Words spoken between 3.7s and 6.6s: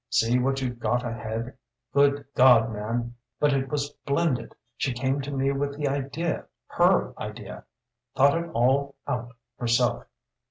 splendid! She came to me with the idea